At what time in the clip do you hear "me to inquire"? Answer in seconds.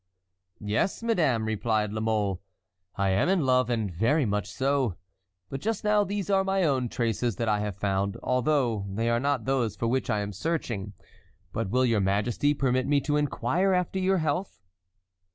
12.87-13.73